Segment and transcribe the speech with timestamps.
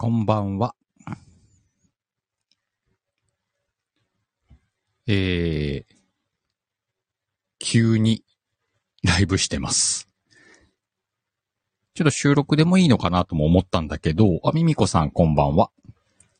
[0.00, 0.76] こんばんは。
[5.08, 5.94] えー、
[7.58, 8.22] 急に
[9.02, 10.08] ライブしてます。
[11.94, 15.70] ちょっと収録でもいいのかなとも思ったんだけど、あ、みみこさんこんばんは。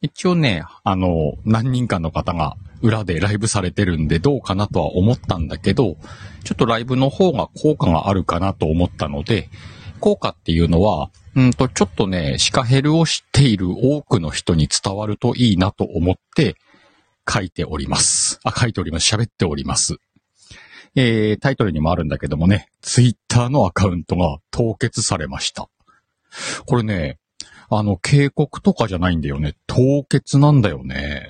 [0.03, 5.96] 一応ね、あの、何人かの方が裏でライブされてるんでどうかなとは思ったんだけど、
[6.45, 9.50] ちょっとライブの方が効果があるかなと思ったので、
[9.99, 16.57] 効果っていうのは、うんと、ちょっとね、シカヘルを知っている多くの人に伝わるといいなと思って
[17.29, 18.41] 書いております。
[18.45, 19.14] あ、書いております。
[19.14, 19.96] 喋っております。
[20.95, 25.69] えー、タイトルにもあるんだけどもね、ツイッターのアカウントが凍結されました。
[26.67, 27.19] これね、
[27.71, 29.55] あの、警告とかじゃないんだよね。
[29.67, 31.27] 凍結なんだよね。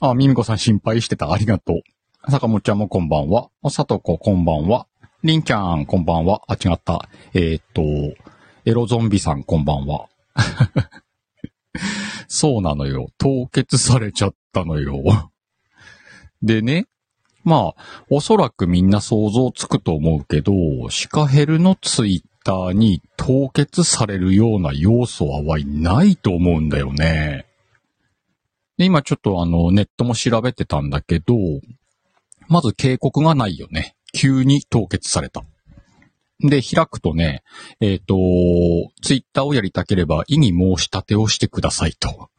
[0.00, 1.32] あ、ミミコさん心配してた。
[1.32, 2.30] ありがとう。
[2.30, 3.48] 坂本ちゃんもこんばんは。
[3.62, 4.86] あさとここんばんは。
[5.24, 6.42] りんちゃんこんばんは。
[6.46, 7.08] あ、違った。
[7.34, 7.82] えーっと、
[8.64, 10.08] エロゾンビさんこんばんは。
[12.28, 13.08] そうなのよ。
[13.18, 15.32] 凍結されちゃったのよ。
[16.42, 16.86] でね、
[17.44, 20.52] まあ、おそらくみんな想像つくと思うけど、
[20.90, 27.46] シカヘルのツイッターに凍結されるような要素はわいないと思うんだよね。
[28.78, 31.34] で今ちょっとあの、ネットも調べてたんだけど、
[32.48, 33.96] まず警告がないよね。
[34.14, 35.42] 急に凍結された。
[36.42, 37.42] で、開くとね、
[37.80, 38.14] えっ、と、
[39.02, 42.30] ツイッターをやりたければ、意に申し立てをしてくださいと。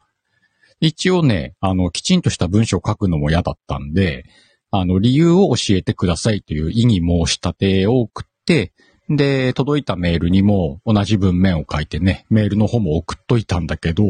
[0.80, 4.26] 一応ね、あの、きちんとした文章を書くのも嫌だったんで、
[4.70, 8.72] あの、理由を教えてくださいという意に申し立てを送って、
[9.08, 14.04] で、届いたメールにも同じ文面を書いてね、メールの方も送っといたんだけど、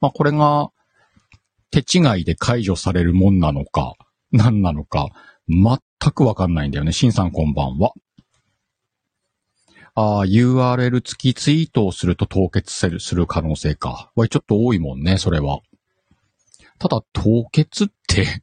[0.00, 0.70] まあ、これが
[1.70, 3.94] 手違いで解除されるもんなのか、
[4.32, 5.08] 何なのか、
[5.48, 5.78] 全
[6.12, 6.92] くわかんないんだよね。
[6.92, 7.92] しんさんこんばんは。
[9.94, 14.10] ああ、URL 付きツイートをすると凍結するする可能性か。
[14.16, 15.60] わい、ちょっと多いもんね、それは。
[16.78, 18.42] ただ、凍結って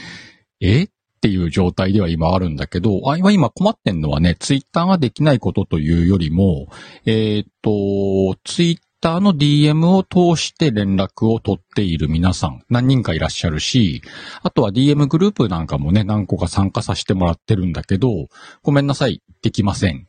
[0.60, 0.84] え？
[0.84, 0.88] っ
[1.20, 6.68] ていう状態では今あるんだけど、あ、今今困ってんのはね、ツイッターができないことというよりも、
[7.04, 14.02] えーっと、ツイッターの DM を通して連絡を取っている皆さん、何人かいらっしゃるし、
[14.42, 18.28] あとは DM グループなんかもね、何個か参加させてもらってるんだけど、
[18.62, 20.07] ごめんなさい、できません。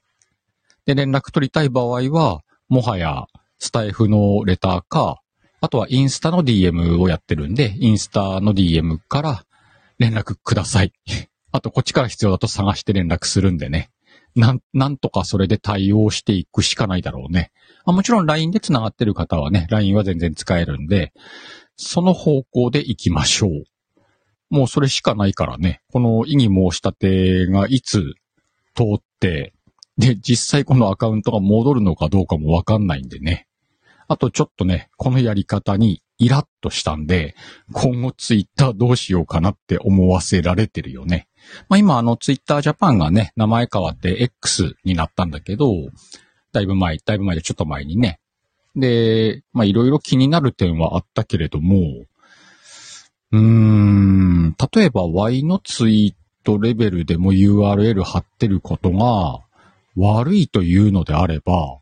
[0.90, 3.28] で、連絡取りたい場合は、もはや、
[3.60, 5.22] スタイフのレターか、
[5.62, 9.44] あとはインスタの DM をやってるんで、インスタの DM から
[10.00, 10.92] 連絡ください。
[11.52, 13.92] あと、こっちから必要だと探して連絡するんでね。
[14.34, 17.52] なん、なんとかそれで対応していくしかないだろうね。
[17.86, 21.14] あもちろん LINE で繋がってる方はね、LINE は全然使えるんで、
[21.76, 23.64] その方向で行きましょう。
[24.50, 25.82] もうそれしかないからね。
[25.92, 28.16] この異議申し立てがいつ
[28.74, 29.54] 通って、
[30.00, 33.48] で、実際このアカウントが戻るのかどうかもわかんないんでね。
[34.08, 37.36] あとちょっとね、このやり方にイラッとしたんで、
[37.74, 41.28] 今後ツイッターどうしようかなって思わせられてるよね。
[41.68, 45.74] まあ今あのツイッタージャパンがね、名前変わって X になったんだけど、
[46.54, 48.22] だいぶ前、だいぶ前でちょっと前にね。
[48.78, 52.06] で、まあいろいろ気になる点はあったけれども、
[53.34, 59.42] うーん、例えば Y のツイートレベルでも URL 貼ってることが
[59.96, 61.80] 悪いというのであれば、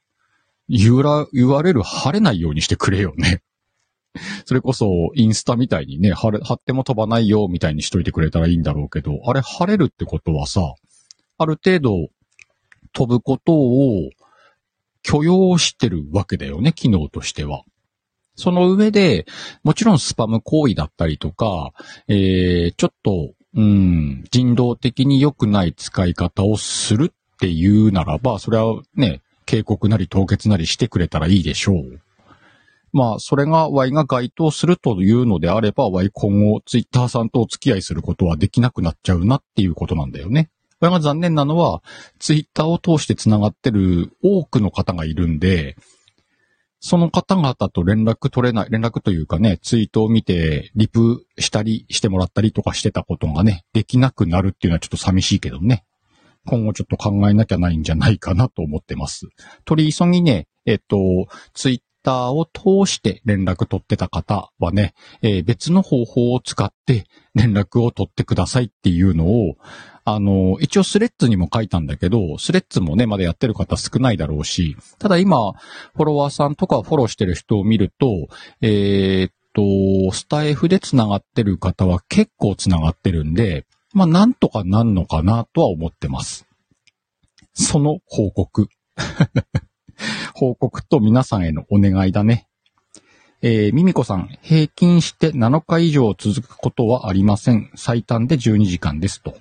[0.69, 3.41] URL 貼れないようにしてくれよね。
[4.45, 10.73] それこそ、インスタみたいにね、貼れ貼っても飛ばないよ、みたいにしといてくれたらいいんだろうけど、あれ貼れるってことはさ、
[11.38, 12.07] ある程度、
[12.94, 14.09] 飛ぶことを
[15.03, 17.63] 許容してるわけだよね、機能としては。
[18.35, 19.25] その上で、
[19.63, 21.74] もちろんスパム行為だったりとか、
[22.07, 32.02] えー、ちょっと、うん、人道的に良くない使い方をするっていうならば、それはね、警告なり凍結なりしてくれたらいいでしょう。
[32.94, 40.50] まあ、それが Y が該当するというのであれば、Y 今後、ツイッターさんとお付き合いすることはできなくなっちゃうなっていうことなんだよね。
[40.80, 41.84] これが残念なのは、
[42.18, 45.78] ツイッターを通して繋がってる多くの方がいるんで、
[46.80, 55.83] その方々と連絡取れない、連絡というかね、ツイートを見て、リプしたりしてもらったりとかしてたことがね、できなくなるっていうのはちょっと寂しいけどね。
[56.47, 59.27] 今後ちょっと考えなきゃないんじゃないかなと思ってます。
[59.65, 60.97] 取り急ぎね、えっと、
[61.53, 67.05] ツイッターを通して連絡取ってた方はね、えー別の方法を使って
[67.35, 69.57] 連絡を取ってくださいっていうのを、
[70.05, 78.29] あの、一応スレッズにも書いたんだけど、スレッズもね、まだやってる方少ないだろうし、ただ今、フォロワーさんとかフォローしてる人を見ると、
[78.61, 83.65] えーっと、スタイフで繋がってる方は結構繋がってるんで、
[83.97, 86.45] まあ、なんとかなんのかなとは思ってます。
[87.53, 88.69] その報告。
[90.35, 92.47] 報告と皆さんへのお願いだね。
[93.41, 97.71] えー、ミミコさん、平均して7日以上続くことはありません。
[97.73, 99.35] 最短で12時間ですと。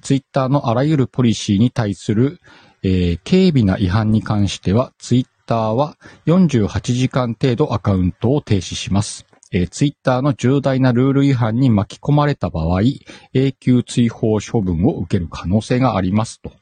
[0.00, 2.40] ツイッターのあらゆるポリシーに対する、
[2.82, 9.26] えー、軽微な違反に関しては、ツイッターは48時間程度アカウントを停止します。
[9.52, 12.82] えー、ツイッターの重大なルール違反に巻き込まれた場合、
[13.32, 16.52] 永久追放処分を受ける可能性がありますと。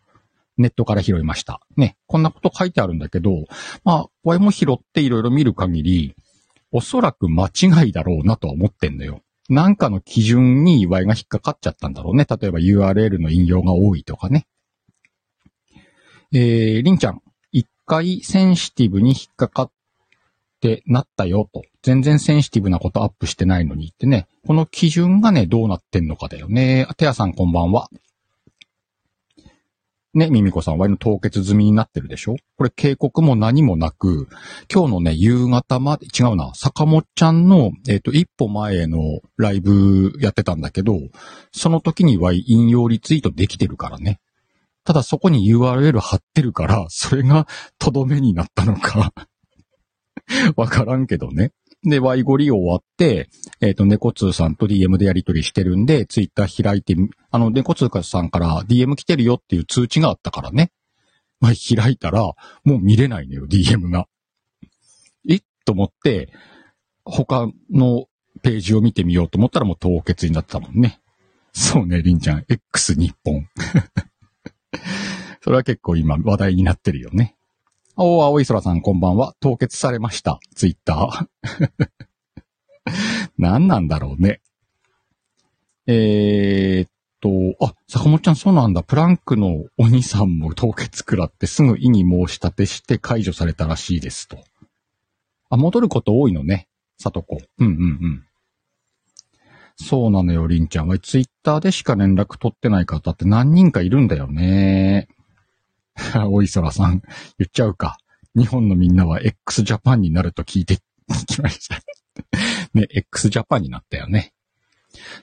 [0.57, 1.61] ネットから拾いました。
[1.77, 1.97] ね。
[2.07, 3.45] こんなこと書いてあるんだけど、
[3.85, 6.15] まあ、俺も拾っていろいろ見る限り、
[6.73, 9.21] おそらく間違いだろうなとは思ってんのよ。
[9.49, 12.27] なんかの基準に祝いが引っかかっちゃったんだろうね。
[12.29, 14.47] 例えば URL の引用が多いとかね。
[16.33, 17.23] えー、りんちゃん、
[17.53, 19.71] 一回センシティブに引っかかっ
[20.67, 21.63] てなったよと。
[21.83, 24.27] 全然センシティブなことアップしてないのにってね。
[24.47, 26.89] この基準がね、どうなってんのかだよね。
[26.97, 27.89] てやさんこんばんは。
[30.15, 32.37] ね、ミミコさん、割の凍結済みになってるでしょ？
[32.57, 34.29] これ警告も何もなく、
[34.73, 40.99] 今日のね、夕方まで、違うな、坂本ちゃんの、えっ、ー、と、一歩前のライブやってたんだけど、
[41.53, 44.19] その時には引用リツイートできてるからね。
[44.85, 47.47] ただそこに URL 貼ってるから、それが
[47.79, 49.13] とどめになったのか
[50.57, 51.53] わからんけどね。
[51.85, 53.29] で、ワイゴリ終わって、
[53.61, 56.97] えっ、ー、と、猫通さんと DM でやり取りしてるんで、ツイッター開いて、
[57.31, 60.73] あの、猫通さんから DM 来てるよっていう通知があったからね。
[61.39, 64.09] まあ、開いたら、もう見れないのよ、DM が。
[65.29, 65.41] え？
[65.65, 66.33] と思って、
[67.05, 68.09] 他の
[68.43, 71.01] ページを見てみようと思ったらもう凍結になったもんね。
[71.53, 72.45] そうね、りんちゃん。
[72.49, 73.49] X 日本。
[75.43, 77.36] それは結構今話題になってるよね。
[77.99, 79.35] おー、青い空さんこんばんは。
[79.41, 80.39] 凍結されました。
[80.55, 81.27] ツイッター。
[83.39, 84.43] 何なんだろうね。
[85.87, 86.91] えー、っ
[87.23, 88.83] と、あ、坂本ちゃんそうなんだ。
[88.83, 94.45] プランクのお兄さんも凍結食らってすぐ意に申し立てして解除されたらしいですと。
[95.49, 96.69] あ、戻ること多いのね。
[96.99, 97.39] さとこ。
[97.59, 97.77] うんうんう
[98.09, 98.25] ん。
[99.77, 100.99] そうなのよ、りんちゃんは。
[100.99, 105.09] ツイッターでしか連絡取ってない方って何人かいるんだよね。
[106.29, 107.03] おいそらさん、
[107.39, 107.99] 言っちゃうか。
[108.35, 110.79] 日本のみんなは x ジャパンになると聞いて
[111.27, 111.77] きました。
[112.75, 114.33] ね、x ジャパンになったよね。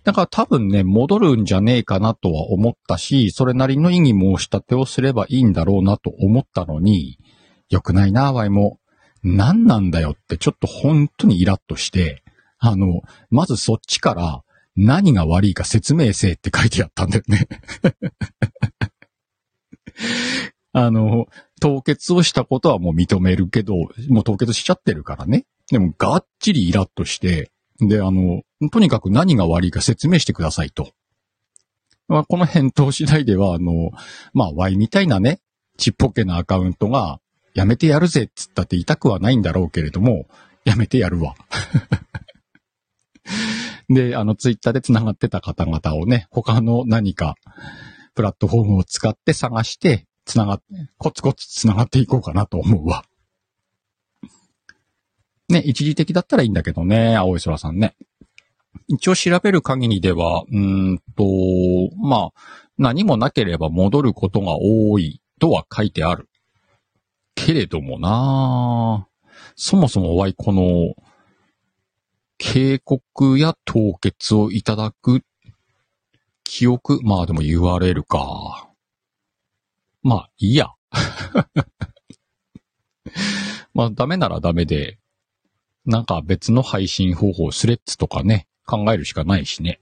[0.03, 7.17] だから多分ね、戻るんじゃねえかなとは思ったし、それなりの意義申し立てをすればいいんだろうなと思ったのに、
[7.69, 8.79] 良くないな、ワイも。
[9.23, 12.23] 何なんだよってちょっと本当にイラッとして、
[12.59, 14.43] あの、まずそっちから
[14.75, 17.47] 何が悪いか説明せえって書いてあったんだよね
[20.73, 21.27] あの、
[21.61, 23.75] 凍結をしたことはもう認めるけど、
[24.09, 25.45] もう凍結しちゃってるからね。
[25.71, 28.41] でも、がっちりイラッとして、で、あの、
[28.71, 30.91] とにかく何が悪いか説明してくださいと。
[32.07, 33.91] まあ、この返答次第では、あの、
[34.33, 35.39] まあ、Y みたいなね、
[35.77, 37.19] ちっぽけなアカウントが、
[37.53, 40.25] やめてやるぜっつったって痛くはないんだろうけれども、
[40.65, 41.35] やめてやるわ。
[43.89, 47.35] で、あの、ツイッターで繋がってた方々をね、他の何か、
[48.15, 50.63] プラットフォームを使って探して、つながって、
[50.97, 53.03] コツコツつながっていこうかなと思うわ。
[55.49, 57.95] ね、一時的だったらいいんだけどね、青い空さんね。
[58.87, 61.23] 一応調べる限りでは、うんと、
[62.01, 66.29] まあ、何もなければ戻ることが多いとは書いてある。
[67.35, 69.07] けれどもな
[69.55, 70.95] そもそもはこの、
[72.37, 75.21] 警告や凍結をいただく
[76.43, 78.72] 記憶、まあでも URL か。
[80.03, 80.67] まあ、いいや。
[83.73, 84.99] まあ、ダメならダメで、
[85.85, 89.79] なんか別の配信方法、スレッズとかね、考えるしかないしね。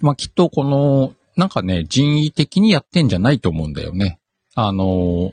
[0.00, 4.18] まあ、きっとこの、なんかね、人為的にやってんじゃないと思うんだよね。
[4.54, 5.32] あの、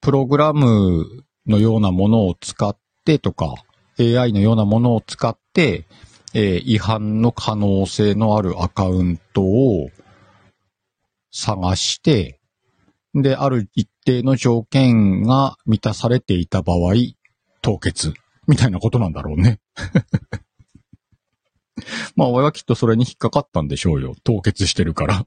[0.00, 3.54] プログラムのようなものを使ってとか、
[3.98, 5.86] AI のようなものを使って、
[6.34, 9.90] えー、違反の可能性のあるアカウントを
[11.30, 12.40] 探して、
[13.14, 16.94] で、ある一定の条件が満たされていた場合、
[17.62, 18.12] 凍結。
[18.46, 19.60] みたいなことなんだろうね。
[22.16, 24.14] まあ、俺はきっとそれに引っかかったんでしょうよ。
[24.24, 25.26] 凍結してるから。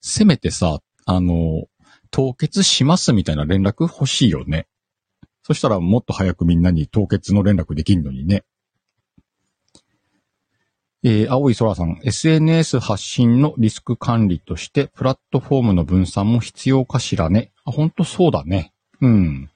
[0.00, 1.66] せめてさ、あの、
[2.10, 4.66] 凍結しますみたいな連絡欲しいよね。
[5.42, 8.44] そしたらもっと早くみんなに凍結の連絡できるのにね。
[11.02, 17.52] えー、青い空さん、SNS 発信のリスク管理として、プラットフォームの分散も必要かしらね。
[17.64, 18.72] あ、本当そうだね。
[19.00, 19.50] うん。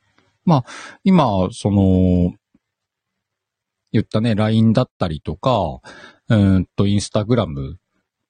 [0.47, 0.65] まあ、
[1.05, 2.35] 今、その、
[3.93, 5.81] 言ったね、LINE だったりとか、
[6.29, 7.79] うんと、インスタグラム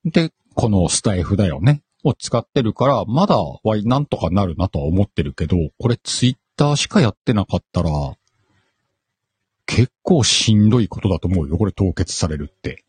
[0.04, 1.83] で、このスタイフだよね。
[2.04, 7.90] を使ってるから、まだはなんとかなるなとは思ってるけど、これツイッターしかやってなかったら、
[9.66, 11.56] 結構しんどいことだと思うよ。
[11.56, 12.83] これ凍結されるって。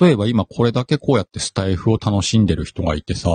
[0.00, 3.30] 例えば今これだけこうやってスタイフを楽しんでる人がいてさ、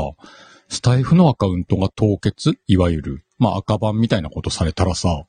[0.70, 5.26] スタイフのアカウントが凍結いわゆる、まあ赤版みたいなことされたらさ、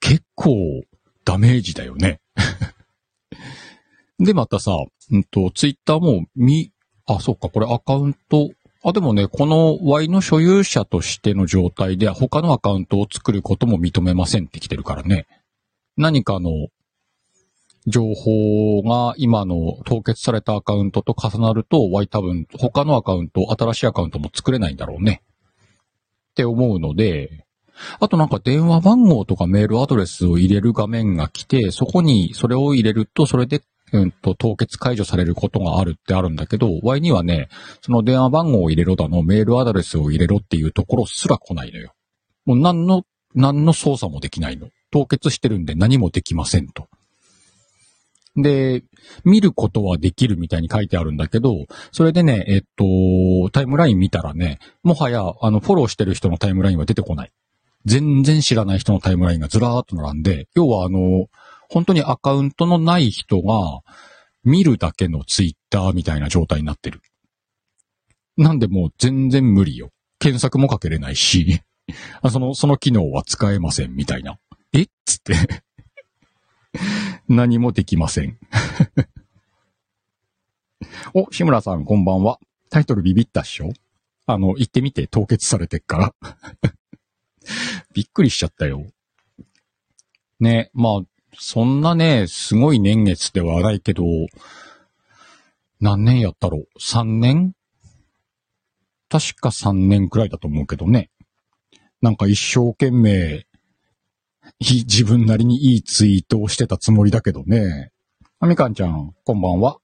[0.00, 0.84] 結構
[1.24, 2.20] ダメージだよね。
[4.18, 4.72] で、またさ、
[5.14, 6.72] んと、ツイッターもみ、
[7.06, 8.50] あ、そっか、これアカウント、
[8.82, 15.26] あ、でもね、この Y の所有者としての状態で他のアカウントを作ることも認めませんって来てるからね。
[15.96, 16.68] 何かの
[17.86, 25.22] 情報が今の凍結されたアカウントと重なると Y 多分他のアカウント、新しいアカウントも作れないんだろうね。
[26.30, 27.46] って思うので、
[28.00, 33.62] あとなんか電話番号とかメールアドレスを入れる画面が来て、そこにそれを入れると、それで、
[33.92, 37.48] うんと、凍結解除されることがあるってあるんだけど、Y にはね、
[37.82, 41.92] その電話番号を入れろだの、メールアドレスを入れろっていうところすら来ないのよ。
[42.46, 44.70] もう何の、何の操作もできないの。
[44.90, 46.88] 凍結してるんで何もできませんと。
[48.36, 48.84] で、
[49.24, 57.32] 見ることはできるみたいに書いてあるんだけど、それでね、えっと、タイムライン見たらね、もはや、あの、フォローしてる人のタイムラインは出てこない。
[57.86, 61.26] 全然知らない人のタイムラインがずらーっと並んで、要はあの、
[61.70, 63.80] 本当にアカウントのない人が
[64.44, 67.00] 見るだけのツイッターみたいな状態になってる。
[68.36, 69.90] なんでもう全然無理よ。
[70.18, 71.60] 検索もかけれないし、
[72.30, 74.38] その、その機能は使えませんみたいな。
[74.72, 74.86] えっ？
[75.04, 75.62] つって。
[77.28, 78.38] 何もできません。
[81.14, 82.38] お、志村さんこんばんは。
[82.70, 83.72] タイトルビビったっしょ？
[84.26, 86.14] あの、言ってみて凍結されてっから。
[87.94, 88.86] びっくりしちゃったよ。
[90.40, 91.06] ね、まあ、
[91.38, 94.04] そんなね、すごい年月ではないけど、
[95.80, 97.54] 何年やったろう ?3 年？
[99.08, 101.10] 確か3年くらいだと思うけどね。
[102.02, 103.46] なんか一生懸命、
[104.60, 107.92] 自分なりにいいツイートをしてたつもりだけどね。
[108.40, 109.78] あ、みかんちゃん、こんばんは。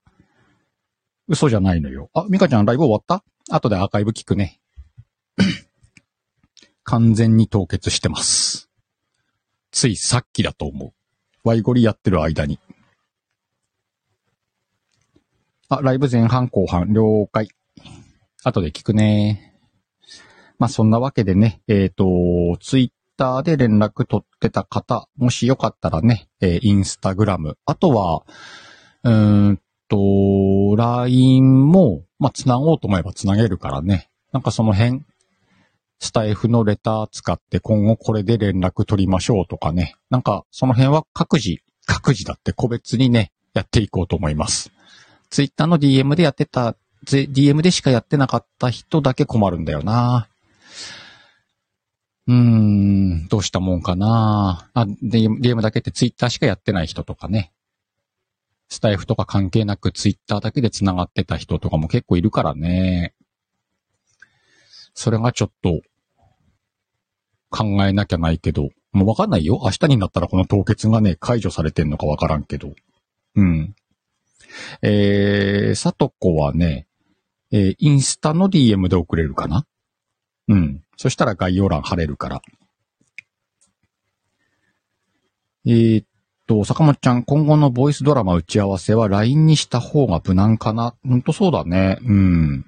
[1.27, 2.09] 嘘じゃないのよ。
[2.13, 3.23] あ、みかんちゃんライブ終わった？
[3.53, 4.59] 後でアーカイブ聞くね。
[6.83, 8.69] 完全に凍結してます。
[9.71, 10.93] ついさっきだと思う。
[11.43, 12.59] ワイゴリやってる間に。
[15.69, 17.49] あ、ライブ前半後半、了解。
[18.43, 19.55] 後で聞くね。
[20.59, 22.05] まあ、そんなわけでね、えっ、と、
[22.59, 28.23] ツイッターで連絡取ってた方、もしよかったらね、えーインスタグラム、あとは、
[29.03, 34.09] うーんと、LINE も、まあ、繋ごうと思えば繋げるからね。
[34.31, 35.03] なんかその辺、
[35.99, 39.95] スタイフのレター使って今後これで連絡取りましょうとかね。
[40.09, 44.71] なんかその辺は各自、各自だって個別にね、やっていこうと思います。
[45.29, 50.27] ツイッターの DM でやってた、DM でしかやってなかった人だけ困るんだよな。
[52.27, 54.69] うーん、どうしたもんかな。
[54.73, 57.51] あ、DM, DM だけってツイッターしかやってない人とかね。
[58.69, 63.13] スタイフとか関係なくツイッターだけで繋がってた人とかも結構いるからね。
[64.93, 65.81] それがちょっと
[67.49, 69.59] 考えなきゃないけど、もうわかんないよ。
[69.63, 72.73] 明日になったらこの凍結がね、解除されてんのかわからんけど。
[73.35, 73.75] うん。
[74.81, 76.87] えー、さとこはね、
[77.51, 79.65] えーインスタの DM で送れるかな
[80.47, 80.82] うん。
[80.97, 82.41] そしたら概要欄貼れるから。
[85.65, 86.05] えーっ
[86.47, 90.95] と、坂本ちゃん、今後のボイスドラマ打ち合わせは LINE にした方が無難かな？
[91.07, 91.97] ほんとそうだね。
[92.03, 92.65] うん。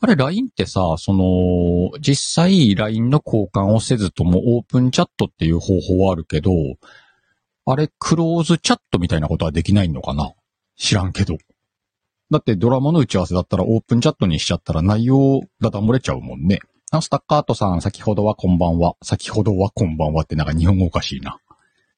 [0.00, 6.50] あれ LINE ってさ、その、実際 LINE の交換をせずともオープンチャットっていう方法はあるけど、
[7.66, 10.32] あれクローズチャットみたいなことはできないのかな？
[10.78, 11.36] 知らんけど。
[12.30, 16.60] だってドラマの打ち合わせだったらオープンチャットにしちゃったら内容だだ漏れちゃうもんね。
[16.96, 18.94] あスタッカートさん、先ほどはこんばんは。
[19.02, 21.38] 先ほどはこんばんはってなんか日本語おかしいな。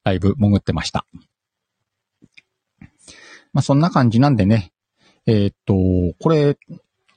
[0.05, 1.07] だいぶ潜ってました。
[3.52, 4.73] まあ、そんな感じなんでね。
[5.26, 5.75] えーっと、
[6.21, 6.59] これ、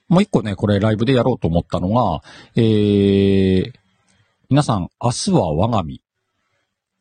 [0.07, 2.21] もう一個ね、これライブでやろうと思ったのが、
[2.55, 3.73] えー、
[4.49, 6.01] 皆さん、明日は我が身。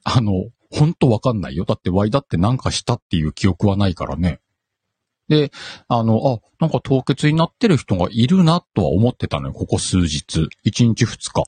[0.05, 0.33] あの、
[0.71, 1.65] ほんとわかんないよ。
[1.65, 4.41] だって Y だってなんかしたっていう記憶はないからね。
[5.31, 5.53] で、
[5.87, 9.55] あの、あ、なんか凍結になってる人がいるなとは思ってたのよ。
[9.55, 10.49] ここ数日。
[10.67, 11.45] 1日2日。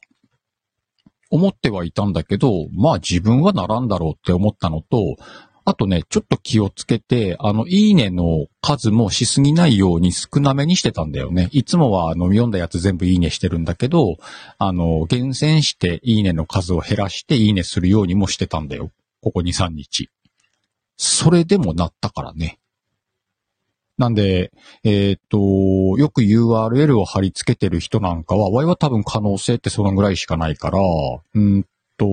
[1.30, 5.16] 思ってはいたんだけど、まあ自分はならんだろうって思ったのと、
[5.64, 11.48] あとね、ちょっと気をつけて、あの、いいねの数もしすぎないように少なめにしてたんだよね。
[11.52, 14.18] いつもは、あの、読んだやつ全部いいねしてるんだけど、
[14.58, 18.90] あの、厳選していいねの数を減らしていいねするようにもしてたんだよ。
[19.22, 20.08] ここ2、3日。
[20.96, 22.58] それでもなったからね。
[23.99, 24.52] なんで、
[24.84, 25.38] えーっと、
[25.99, 30.78] よく URL を貼り付けてる人なんかは、Y は多分可能性ってそのぐらいしかないから、
[31.34, 31.66] うん
[31.99, 32.06] と、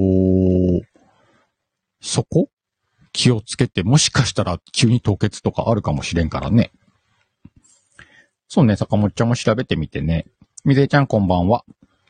[2.02, 2.50] そこ？
[3.12, 6.72] 気をつけて、もしかしたら急に凍結とかあるかもしれんからね。
[8.48, 10.26] そうね、坂本ちゃんも調べてみてね。
[10.64, 11.66] みずえちゃんこんばんは。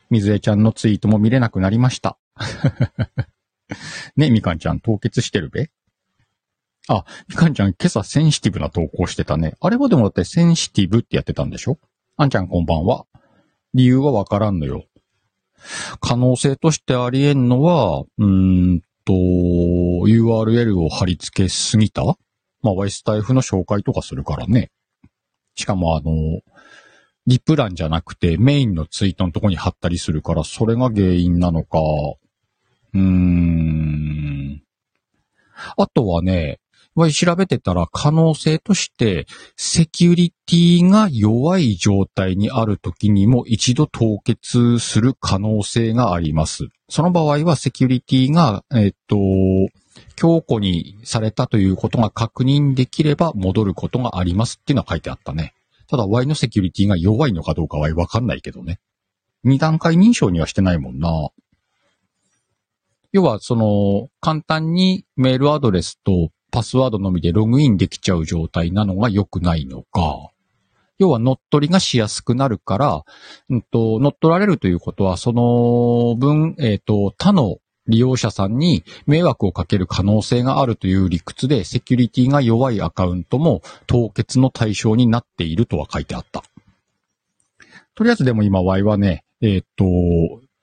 [0.10, 2.18] みずえちゃんのツイートも見れなくなりました。
[4.18, 5.70] ね、みかんちゃん凍結してるべ？
[6.92, 9.54] あ、みかんちゃん今朝センシティブな投稿してたね。
[9.62, 11.78] あれはでもだってセンシティブってやってたんでしょ？
[12.18, 13.06] あんちゃんこんばんは。
[13.76, 14.86] 理由はわからんのよ。
[16.00, 18.26] 可能性としてありえんのは、うー
[18.78, 22.04] んと、URL を貼り付けすぎた？
[22.64, 24.72] まあ、ワイスタイフの紹介とかするからね。
[25.54, 26.42] しかもあの、
[27.28, 31.78] リプ欄じゃなくてメインのツイートのとこに貼ったりするから、それが原因なのか。
[32.96, 34.64] うーん。
[35.78, 36.60] あとはね、
[37.08, 39.26] 調べてたら可能性として、
[39.56, 46.68] セキュリティが弱い状態にある時にも一度凍結する可能性があります。
[46.90, 49.16] その場合はセキュリティが、えっと、
[50.16, 55.54] 強固にされたということが確認できれば戻ることがありますっていうのは書いてあったね。
[55.88, 58.80] ただ Y のセキュリティが弱いのかどうかはわかんないけどね。
[59.44, 61.30] 二段階認証にはしてないもんな。
[63.12, 70.32] 要は、その、簡単にメールアドレスとパスワードのみでログインできちゃう状態なのが良くないのか。
[70.98, 73.06] 要は乗っ取りがしやすくなるから、
[73.50, 86.44] うんと、乗っ取られるということは、その分、えっ、と、他の利用者さんに迷惑をかける可能性があるという理屈で、セキュリティが弱いアカウントも凍結の対象になっているとは書いてあった。
[87.96, 89.86] とりあえずでも今 Y はね、えっ、と、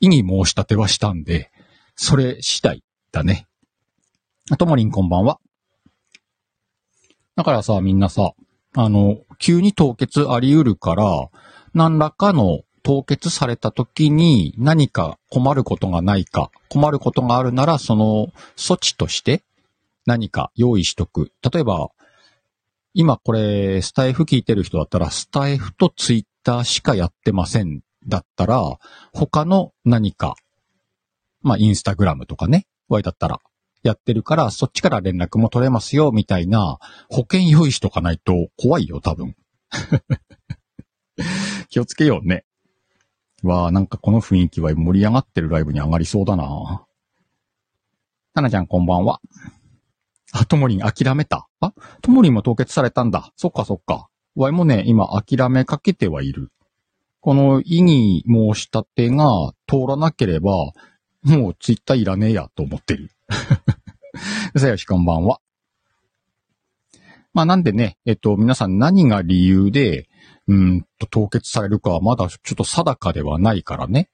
[0.01, 1.51] 異議申し立てはしたんで、
[1.95, 3.47] それ次第だね。
[4.59, 5.41] ともりんこんばんは。
[7.37, 8.33] だからさ、みんなさ、
[8.75, 11.29] あの、急に凍結あり得るから、
[11.75, 19.43] 何らかの凍結された時に何か困ることがないか、困ることがあるなら、その措置として
[20.07, 21.31] 何か用意しとく。
[21.53, 21.91] 例えば、
[22.95, 27.83] 今これ、スタイフ聞いてる人だったら、スタイフとツイッターしかやってません。
[28.07, 28.79] だったら、
[29.13, 30.37] 他の何か、
[31.43, 33.41] まあ、インスタグラムとかね、ワイだったら、
[33.87, 39.35] やってるから、そっちから連絡も取れますよ、みたいな、保険用意しとかないと怖いよ、多分。
[41.69, 42.45] 気をつけようね。
[43.43, 46.87] わあ、なんかこの雰囲気は盛り上がってるライブに上がりそうだな。
[48.35, 49.21] ななちゃんこんばんは。
[50.33, 51.73] あ、ともりん諦めたあ、
[52.03, 53.33] ともりんも凍結されたんだ。
[53.37, 54.09] そっかそっか。
[54.35, 56.51] わいもね、今諦めかけてはいる。
[57.21, 60.53] この異議申し立てが通らなければ、
[61.23, 63.11] もうツイッターいらねえやと思ってる。
[64.59, 65.41] さよしこんばんは。
[67.35, 70.09] まあなんでね、えっと、皆さん何が理由で、
[70.49, 74.09] うんと凍結されるかはまだちょっと定かではないからね。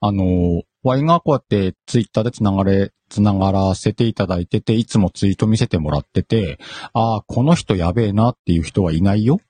[0.00, 6.58] あの、ワイがこうやってツイッターでつながれ、つながらせていただいてて、いつもツイート見せてもらってて、
[6.92, 9.40] ああ、この人やべえなっていう人はいないよ。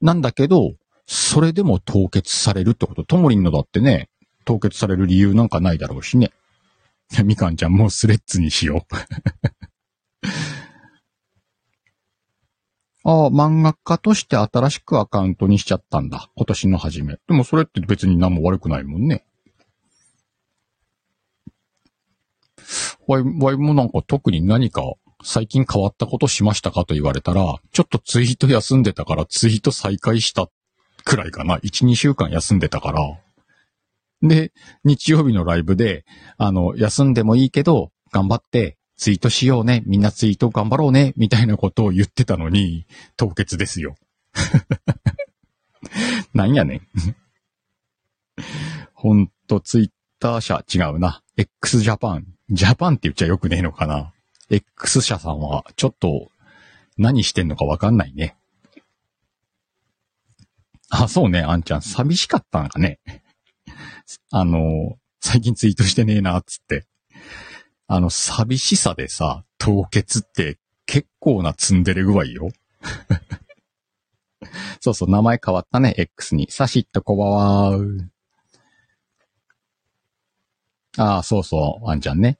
[0.00, 0.74] なんだけど、
[1.06, 4.10] それでも凍結されるってこと、ともりんのだってね、
[4.44, 6.30] 凍結される理由なんかないだろうしね。
[7.24, 8.94] みかんちゃんもうスレッズにしよう。
[13.04, 16.30] あ あ、漫画家として新しくアカウントにしちゃったんだ。
[16.36, 17.16] 今年の初め。
[17.26, 19.24] でもそれって別に何も悪くないもんね。
[23.06, 24.82] わい、わいもなんか特に何か
[25.24, 30.48] 最近変わったことしましたかと言われたら、ちょっとツイート休んでたからツイート再開した
[31.04, 31.56] くらいかな。
[31.58, 33.00] 1、2週間休んでたから。
[34.22, 34.52] で、
[34.84, 36.04] 日曜日のライブで、
[36.36, 39.82] あの、休んでもいいけど、頑張ってツイートしようね。
[39.86, 41.12] みんなツイート頑張ろうね。
[41.16, 43.94] みたいなことを言ってたのに、凍結ですよ。
[46.34, 46.82] なんやねん。
[48.94, 51.22] ほんと、ツイッター社違うな。
[51.36, 52.26] X Japan。
[52.50, 54.12] ジャパンって言っちゃよくねえのかな。
[54.50, 56.28] X 社さんは、ちょっと、
[56.96, 58.36] 何してんのかわかんないね。
[60.90, 62.98] あ、そうね、あんちゃん、寂しかったのかね。
[64.30, 66.86] あの、最近ツイートしてねえな、つって。
[67.86, 72.50] あの、寂しさでさ、凍結って結構なツンデレ具合よ。
[74.80, 76.50] そうそう、名前変わったね、X に。
[76.50, 78.08] サシッとこばわー。
[80.98, 82.38] ああ、そうそう、あんちゃんね。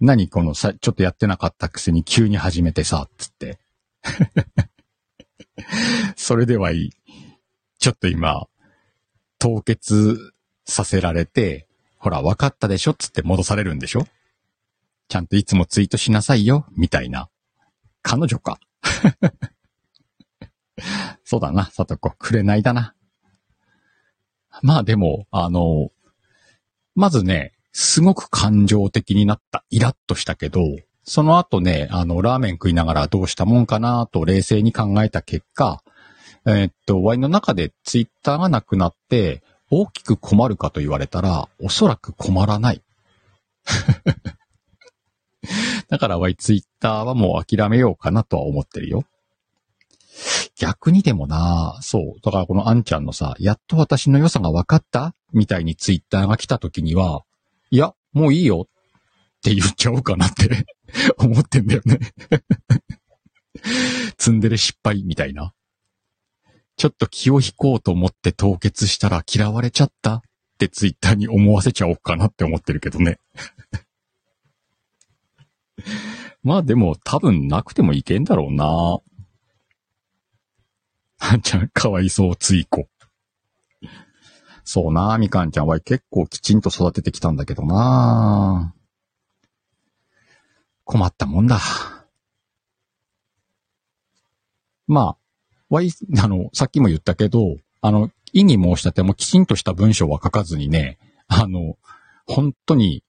[0.00, 3.58] 何このさ、ちょっとやってなかったくせに急に始めてさ、つって。
[6.16, 6.90] それではいい。
[7.78, 8.46] ちょっと今、
[9.38, 10.32] 凍結
[10.64, 11.66] させられて、
[11.98, 14.06] ほら、分かったでしょつって戻されるんでしょ？
[15.08, 17.28] ちゃんといつもツイートしなさいよ、みたいな。
[18.02, 18.58] 彼女か。
[21.24, 22.94] そうだな、さとこ、くれないだな。
[24.62, 25.90] まあでも、あの、
[26.94, 30.60] まずね、すごく感情的になった、イラッとしたけど、
[31.04, 35.82] その後ね、あの、ラーメン食いながらどうしたもんかなと冷静に考えた結果、
[36.44, 39.42] えーっと、ワインの中でツイッターがなくなって、
[39.74, 42.82] 大きく困るかと言われたら、おそらく困らない。
[45.88, 49.04] だからワイツイッターはもう諦めようかなとは思ってるよ。
[50.56, 52.02] 逆にでもなそう。
[52.22, 55.14] だからこのあんちゃんのさ、やっと私の良さが分かった？
[55.32, 57.22] みたいにツイッターが来た時には、
[57.70, 60.66] いや、もういいよって言っちゃおうかなって
[61.16, 61.98] 思ってんだよね。
[64.18, 65.54] 積んでる失敗みたいな。
[66.82, 70.22] ちょっと気を引こうと思って凍結したら嫌われちゃったっ
[70.58, 73.20] てツイッターに思わせちゃおうかなって思ってるけどね。
[76.42, 78.98] まあでも多分なくてもいけんだろうな。
[81.20, 82.88] あんちゃん、かわいそう、ついこ。
[84.64, 88.74] そうな、みかんちゃんは結構きちんと育ててきたんだけどな。
[90.82, 91.60] 困ったもんだ。
[94.88, 95.21] まあ、
[95.72, 95.90] わい、
[96.22, 101.78] あの、さっきも言ったけど、あの、意に申し立てもきちんとした文章は書かずにね、あの、
[102.26, 103.02] 本当に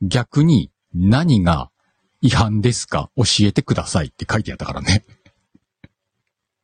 [0.00, 1.70] 逆に何が
[2.22, 5.04] 違反ですか教えてくださいって書いてあったからね。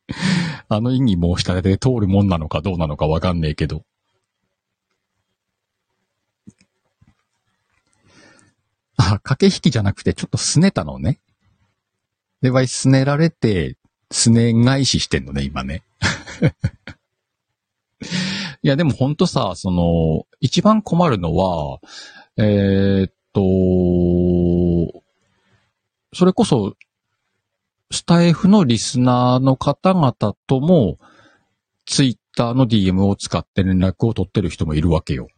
[0.70, 3.84] あの意に申し立てで通るもんなのかどうなのかわかんねえけど。
[8.96, 11.20] あ、駆け引きじゃなくてちょっと拗ねたのね。
[12.40, 13.76] で、わい、拗ねられて、
[14.14, 15.82] 拗ね返ししてんのね、今ね。
[18.62, 21.80] いや、でもほんとさ、その、一番困るのは、
[22.36, 25.02] えーっと、
[26.14, 26.74] それこそ、
[27.90, 30.12] スタイフのリスナーの方々
[30.46, 30.98] とも、
[31.84, 35.28] ツイッターの DM を使って連絡を取ってる人もいるわけよ。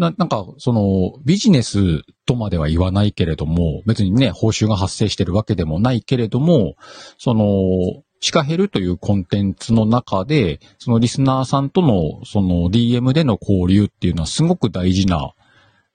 [0.00, 6.74] な、なんか、その、ビジネスとまでは言わないけれども、別にね、報酬が発生してるわけでもないけれども、
[7.18, 7.46] その、
[8.20, 15.34] シカヘルというコンテンツの中で、そのリスナーさんとの、その DM での交流っていうのはすごく大事な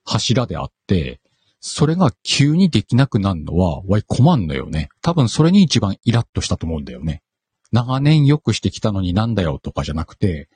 [0.03, 1.19] 柱であって、
[1.59, 4.89] それが急にできなくなるのは、わい困んのよね。
[5.01, 7.23] 多分それに一番イラッとしたと思うんだよね。
[7.71, 10.47] 長年良くしてきたのになんだよとかじゃなくて、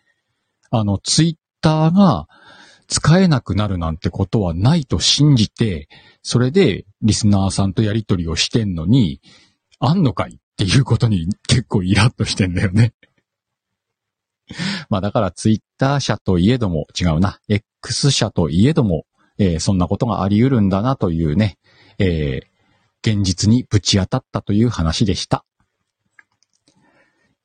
[0.70, 2.28] あの、ツイッターが
[2.90, 5.88] 使えなくなるなんてことはないと信じて、
[6.24, 9.22] それでリスナーさんとやりとりをしてんのに、
[9.80, 12.94] あんのかいっていうことに 結構イラッとしてんだよね。
[14.90, 19.06] まあだからツイッター社といえども、違うな、X 社といえども、
[19.38, 21.58] えーそんなことがあり得るんだなというね、
[22.00, 22.50] えー
[23.02, 25.46] 現実にぶち当たったという話でした。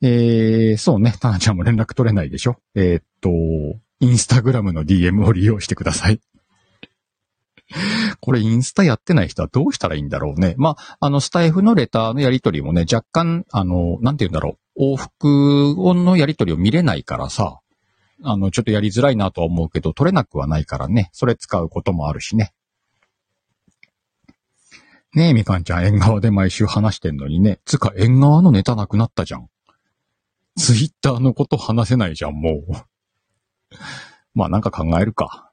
[0.06, 3.30] えー、そうね、タナちゃんも連絡取れないでしょえーっと、
[4.00, 6.20] インスタグラムの DM を利用してください。
[8.20, 10.56] これインスタやってない人はどうしたらいいんだろうね。
[10.58, 17.60] まあ、あの、スタイフのレターのやりとりもね、若干、あの、なんて言うんだろう、往復音のやりとりを見れないからさ、
[18.22, 22.52] あの、ちょっとやりづらいなとは思うけど、取れなくはないからね、それ使うこともあるしね。
[25.14, 27.60] ねえ、みかんちゃん、縁側で毎週話してんのにね。
[27.64, 29.48] つか、縁側のネタなくなったじゃん。
[30.56, 32.54] ツイッターのこと話せないじゃん、もう。
[34.34, 35.52] まあ、なんか考えるか。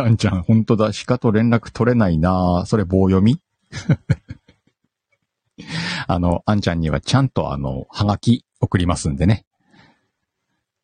[0.00, 3.40] あんちゃん、ほんとだ、鹿と連絡取れないなそれ棒読み？
[6.06, 9.44] あの、あんちゃんにはちゃんとあの、はがき送りますんでね。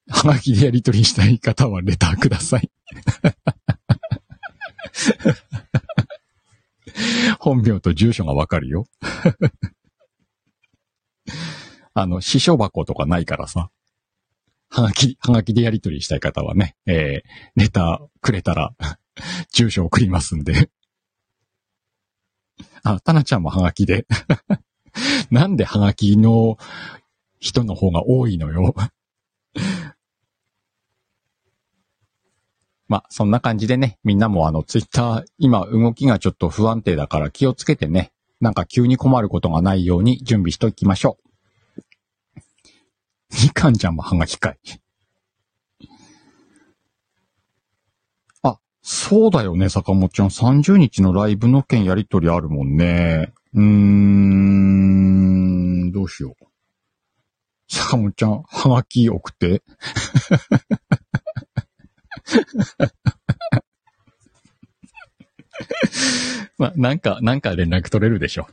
[0.09, 2.71] はがきでやり取りしたい方はレターください。
[7.39, 8.87] 本名と住所がわかるよ。
[11.95, 13.71] あの、師匠箱とかないからさ。
[14.69, 18.75] はがき、はがきでやり取りしたい方はね、えー、レタくれたら、
[19.53, 20.71] 住所送りますんで。
[22.83, 24.07] あ、たなちゃんもはがきで。
[25.31, 26.59] なんではがきの
[27.39, 28.75] 人の方が多いのよ。
[32.89, 41.24] まあ、そんな感じでね、みんなもあの、ツイッター、今動きがちょっと不安定だから気をつけてね、なんか急に困ることがないように準備しておきましょう。
[43.43, 44.59] みかんちゃんもはがきかい。
[48.43, 50.29] あ、そうだよね、坂本ちゃん。
[50.29, 53.33] 30日のライブの件やりとりあるもんね。
[53.55, 56.45] うーん、どうしよう。
[57.69, 59.63] 坂本ちゃん、はがき送って？
[66.59, 68.47] まあ、なんか、なんか連絡取れるでしょ。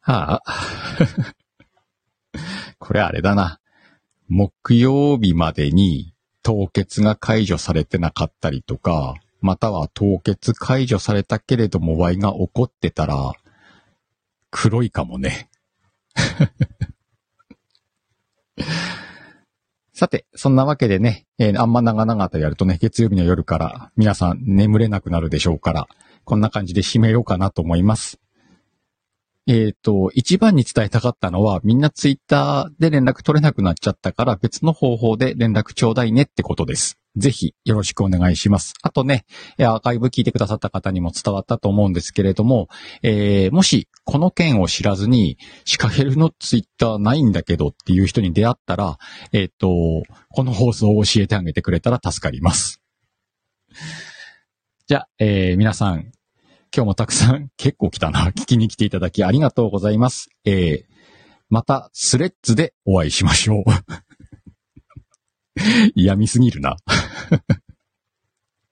[0.00, 0.54] はあ。
[2.78, 3.60] これあれだな。
[4.28, 6.12] 木曜日までに
[6.42, 13.32] 凍結が解除されてなかったりとか、または凍結解除されたけれども Y が起こってたら、
[14.50, 15.48] 黒いかもね。
[19.92, 25.88] さて、そんなわけでね、えーあんま長々とやるとね、月曜日の夜から皆さん眠れなくなるでしょうから、
[26.24, 28.18] こんな感じで締めようかなと思います。
[29.48, 36.98] えっ、と、一番に伝えたかったのは、みんなツイッターで連絡取れなくなっちゃったから、別の方法で連絡ちょうだいねってことです。
[37.16, 38.74] ぜひ、よろしくお願いします。
[38.82, 39.24] あとね、
[39.60, 42.68] アーカイブ聞いてくださった方にも伝わったと思うんですけれども、
[43.02, 48.98] えーもし、この件を知らずに、シカヘルのツイッターないんだけどっていう人に出会ったら、
[49.32, 49.68] えっ、と、
[50.30, 52.82] この放送を教えてあげてくれたら助かります。
[54.88, 56.10] じゃあ、えー皆さん、
[56.74, 58.30] 今日もたくさん結構来たな。
[58.36, 60.28] 聞きに来ていただきありがとうございます。
[60.44, 60.96] えー
[61.48, 63.64] またスレッズでお会いしましょう。
[65.94, 66.76] 嫌みすぎるな。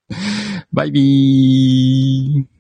[0.73, 2.54] バイビー。